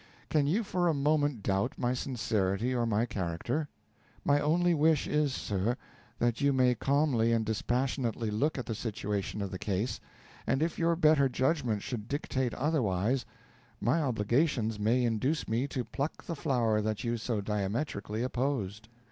Can 0.31 0.47
you 0.47 0.63
for 0.63 0.87
a 0.87 0.95
moment 0.95 1.43
doubt 1.43 1.73
my 1.77 1.93
sincerity 1.93 2.73
or 2.73 2.87
my 2.87 3.05
character? 3.05 3.69
My 4.25 4.39
only 4.41 4.73
wish 4.73 5.05
is, 5.05 5.31
sir, 5.31 5.77
that 6.17 6.41
you 6.41 6.51
may 6.51 6.73
calmly 6.73 7.31
and 7.31 7.45
dispassionately 7.45 8.31
look 8.31 8.57
at 8.57 8.65
the 8.65 8.73
situation 8.73 9.43
of 9.43 9.51
the 9.51 9.59
case, 9.59 9.99
and 10.47 10.63
if 10.63 10.79
your 10.79 10.95
better 10.95 11.29
judgment 11.29 11.83
should 11.83 12.07
dictate 12.07 12.55
otherwise, 12.55 13.25
my 13.79 14.01
obligations 14.01 14.79
may 14.79 15.03
induce 15.03 15.47
me 15.47 15.67
to 15.67 15.83
pluck 15.85 16.23
the 16.25 16.35
flower 16.35 16.81
that 16.81 17.03
you 17.03 17.15
so 17.15 17.39
diametrically 17.39 18.23
opposed. 18.23 18.89